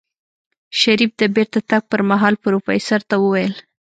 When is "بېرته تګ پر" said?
1.35-2.01